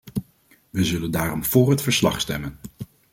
[0.69, 2.59] We zullen daarom vóór het verslag stemmen.